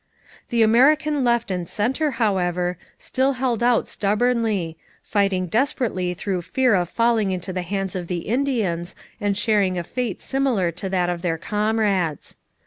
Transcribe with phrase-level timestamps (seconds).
[0.49, 6.89] The American left and centre, however, still held out stubbornly, fighting desperately through fear of
[6.89, 11.21] falling into the hands of the Indians and sharing a fate similar to that of
[11.21, 12.35] their comrades.